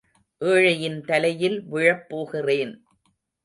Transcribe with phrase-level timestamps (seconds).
[0.41, 2.73] ஏழையின் தலையில் விழப் போகிறேன்.